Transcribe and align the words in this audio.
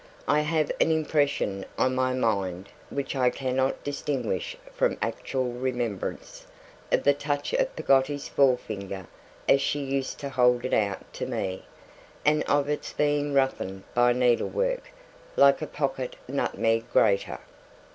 I 0.27 0.39
have 0.39 0.71
an 0.81 0.89
impression 0.91 1.63
on 1.77 1.93
my 1.93 2.11
mind 2.11 2.69
which 2.89 3.15
I 3.15 3.29
cannot 3.29 3.83
distinguish 3.83 4.57
from 4.73 4.97
actual 4.99 5.51
remembrance, 5.51 6.47
of 6.91 7.03
the 7.03 7.13
touch 7.13 7.53
of 7.53 7.75
Peggotty's 7.75 8.27
forefinger 8.27 9.05
as 9.47 9.61
she 9.61 9.77
used 9.79 10.17
to 10.21 10.29
hold 10.29 10.65
it 10.65 10.73
out 10.73 11.13
to 11.13 11.27
me, 11.27 11.65
and 12.25 12.41
of 12.45 12.67
its 12.67 12.93
being 12.93 13.35
roughened 13.35 13.83
by 13.93 14.11
needlework, 14.11 14.89
like 15.35 15.61
a 15.61 15.67
pocket 15.67 16.15
nutmeg 16.27 16.91
grater. 16.91 17.37